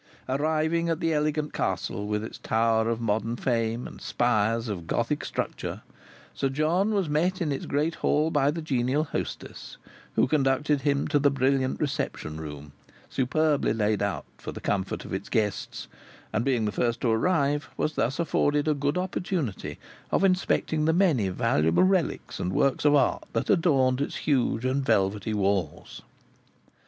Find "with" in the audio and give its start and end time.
2.07-2.23